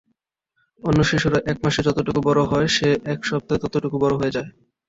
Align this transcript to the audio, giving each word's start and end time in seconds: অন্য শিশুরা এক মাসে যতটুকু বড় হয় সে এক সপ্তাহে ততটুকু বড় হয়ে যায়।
অন্য 0.83 0.99
শিশুরা 1.03 1.39
এক 1.45 1.57
মাসে 1.63 1.81
যতটুকু 1.87 2.19
বড় 2.21 2.41
হয় 2.43 2.67
সে 2.67 2.89
এক 3.05 3.19
সপ্তাহে 3.25 3.61
ততটুকু 3.63 3.97
বড় 4.03 4.13
হয়ে 4.17 4.35
যায়। 4.35 4.49